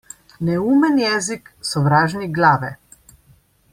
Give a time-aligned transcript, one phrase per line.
[0.47, 2.73] Neumen jezik- sovražnik glave.